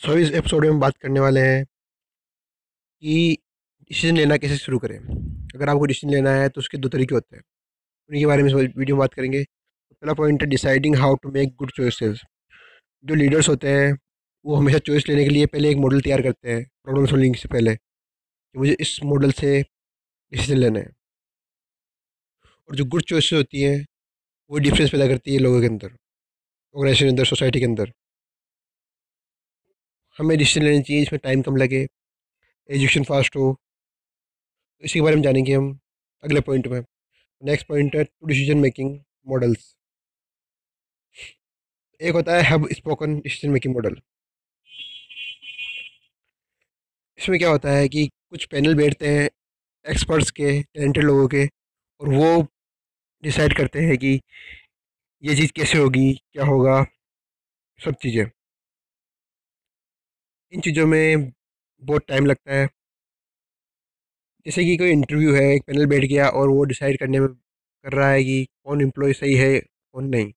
[0.00, 3.36] सो इस एपिसोड में हम बात करने वाले हैं कि
[3.90, 7.36] डिसीज़न लेना कैसे शुरू करें। अगर आपको डिसीज़न लेना है तो उसके दो तरीके होते
[7.36, 7.42] हैं।
[8.10, 11.72] उनके बारे में वीडियो में बात करेंगे। पहला पॉइंट है deciding how to make good
[11.72, 12.22] choices
[13.04, 13.92] जो लीडर्स होते हैं,
[14.44, 17.48] वो हमेशा चॉइस लेने के लिए पहले एक मॉडल तैयार करते हैं। प्रॉब्लम सॉल्विंग से
[17.48, 20.90] पहले कि मुझे इस मॉडल से डिसीज़न लेना है।
[22.68, 23.84] और जो गुड चॉइसेस होती हैं,
[24.50, 27.92] वो डिफरेंस पैदा करती है लोगों के अंदर ऑर्गेनाइजेशन के अंदर सोसाइटी के अंदर।
[30.20, 31.78] हमें डिसीज़न लेनी चाहिए इसमें टाइम कम लगे
[32.68, 35.78] एजुकेशन फास्ट हो। तो इसी के बारे में जानेंगे हम
[36.24, 36.80] अगले पॉइंट में।
[37.42, 38.98] नेक्स्ट पॉइंट है टू डिसीज़न मेकिंग
[39.28, 39.74] मॉडल्स
[42.00, 43.96] एक होता है hub spoken decision making model
[47.18, 49.28] इसमें क्या होता है कि कुछ पैनल बैठते हैं
[49.86, 51.44] एक्सपर्ट्स के टैलेंटेड लोगों के,
[52.00, 52.46] और वो
[53.22, 54.20] डिसाइड करते हैं कि
[55.22, 56.84] ये चीज़ कैसे होगी, क्या होगा,
[57.80, 58.24] सब चीज़ें।
[60.52, 61.30] इन चीज़ों में
[61.82, 62.68] बहुत टाइम लगता है।
[64.46, 67.92] जैसे कि कोई इंटरव्यू है, एक पैनल बैठ गया और वो डिसाइड करने में कर
[67.92, 70.32] रहा है कि कौन एम्प्लॉय सही है, कौन नहीं।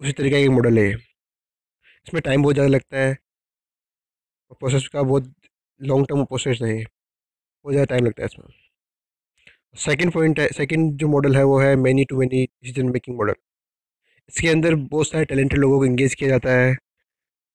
[0.00, 0.90] उसी तरीके का मॉडल है।
[2.06, 3.16] इसमें टाइम बहुत ज़्यादा लगता है।
[4.50, 5.32] और प्रोसेस का बहुत
[5.80, 6.74] लॉन्ग टर्म प्रोसेस है।
[7.34, 8.46] बहुत ज़्यादा टाइम लगता है इसमें।
[9.74, 13.34] सेकंड पॉइंट है सेकंड जो मॉडल है वो है many to many decision making model
[14.30, 16.76] इसके अंदर बहुत सारे टैलेंटेड लोगों को इंगेज किया जाता है।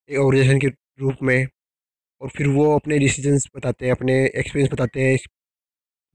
[0.10, 0.68] एक ऑर्गेनाइजेशन के
[1.00, 1.48] रूप में
[2.22, 5.18] और फिर वो अपने डिसीजंस बताते हैं, अपने एक्सपीरियंस बताते हैं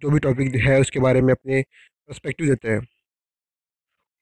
[0.02, 2.80] जो भी टॉपिक है उसके बारे में अपने पर्सपेक्टिव देते हैं।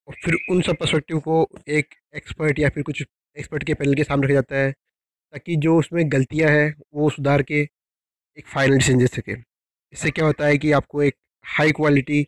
[0.08, 3.02] और फिर उन सब पर्सपेक्टिव को एक एक्सपर्ट या फिर कुछ
[3.36, 7.42] एक्सपर्ट के पैनल के सामने रखा जाता है, ताकि जो उसमें गलतियाँ हैं, वो सुधार
[7.42, 7.60] के
[8.38, 9.32] एक फाइनल डिसीज़न दे सके।
[9.92, 12.22] इससे क्या होता है कि आपको एक हाई क्वालिटी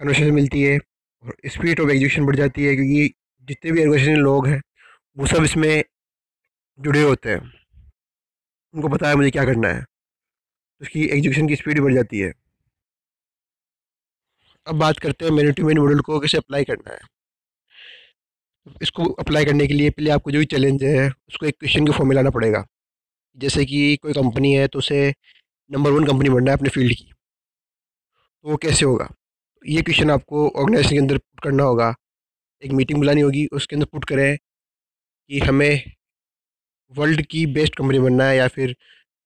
[0.00, 3.10] कन्वर्सेशन मिलती है और स्पीड ऑफ़ एग्जीक्यूशन बढ़ जाती है, क्योंकि
[3.48, 4.60] जितने भी ऑर्गेनाइजेशन लोग हैं,
[5.16, 5.84] वो सब इसमें
[6.80, 7.52] जुड़े होते हैं।
[8.74, 12.32] उनको पता है मुझे क्या करना है। तो उसकी एग्जीक्यूशन की स्पीड बढ़ जाती है।
[14.66, 16.98] अब बात करते हैं मैनी टू मैनी मॉडल को कैसे अप्लाई करना है।
[18.82, 21.92] इसको अप्लाई करने के लिए पहले आपको जो भी चैलेंज है, उसको एक क्वेश्चन के
[21.92, 22.66] फॉर्म में लाना पड़ेगा।
[23.36, 25.14] जैसे कि कोई कंपनी है तो उसे
[25.70, 27.12] नंबर वन कंपनी बनना है अपने फ़ील्ड की।
[28.44, 29.08] तो वो कैसे होगा?
[29.66, 31.94] ये क्वेश्चन आपको ऑर्गेनाइजेशन के अंदर पुट करना होगा।
[32.62, 35.92] एक मीटिंग बुलानी होगी, उसके अंदर पुट करें कि हमें
[36.94, 38.74] वर्ल्ड की बेस्ट कंपनी बनना है या फिर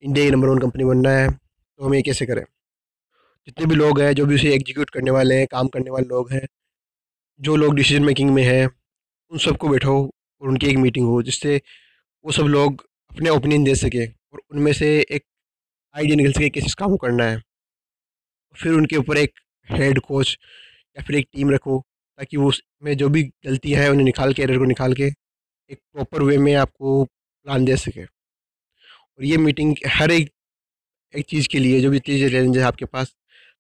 [0.03, 2.45] इंडिया की नंबर वन कंपनी बनना है तो हमें ये कैसे करें?
[3.49, 6.33] जितने भी लोग हैं, जो भी उसे एग्जीक्यूट करने वाले हैं, काम करने वाले लोग
[6.33, 6.47] हैं,
[7.41, 8.67] जो लोग डिसीज़न मेकिंग में हैं,
[9.33, 9.95] उन सबको बैठो
[10.43, 11.61] और उनकी एक मीटिंग हो, जिससे
[12.25, 15.25] वो सब लोग अपने ओपिनियन दे सकें और उनमें से एक
[15.95, 17.43] आइडिया निकल सके किस काम को करना है।
[18.57, 19.33] फिर उनके ऊपर एक
[19.69, 20.37] हेड कोच
[20.97, 21.79] या फिर एक टीम रखो,
[22.19, 25.05] ताकि वो उसमें जो भी गलतियाँ हैं उन्हें निकाल के एरर को निकाल के
[25.71, 27.05] एक प्रॉपर वे में आपको
[27.51, 30.31] प्लान दे सके और ये मीटिंग हर एक
[31.15, 33.17] एक चीज़ के लिए जो भी चीज़ चैलेंज है आपके पास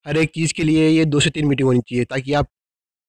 [0.07, 2.49] हर एक चीज़ के लिए ये दो से तीन मीटिंग होनी चाहिए ताकि आप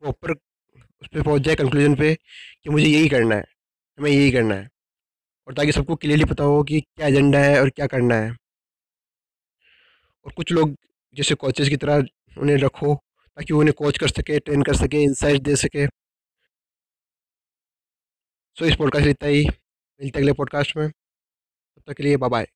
[0.02, 2.18] प्रॉपर उस पर पहुँच जाए कंक्लूजन पे
[2.64, 3.46] कि मुझे यही करना है
[4.00, 4.70] हमें यही करना है।
[5.48, 8.36] और ताकि सबको क्लियरली पता हो कि क्या एजेंडा है और क्या करना है।
[10.26, 10.76] और कुछ लोग
[11.16, 12.06] जैसे कोचेज़ की तरह
[12.38, 12.96] उन्हें रखो
[13.38, 15.92] ताकि उन्हें कोच कर सके ट्रेन कर सके इंसाइट दे सके। सो
[18.66, 19.61] so, इस पॉडकास्ट इतना ही।
[20.02, 22.48] मिलते अगले पॉडकास्ट में। तब तक के लिए बाय